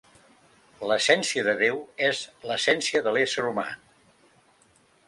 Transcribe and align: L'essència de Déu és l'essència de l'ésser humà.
L'essència 0.91 1.43
de 1.49 1.53
Déu 1.61 1.83
és 2.09 2.23
l'essència 2.53 3.05
de 3.09 3.17
l'ésser 3.19 3.47
humà. 3.53 3.69